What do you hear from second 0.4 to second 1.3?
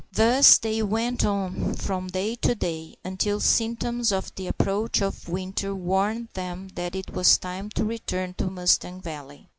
they went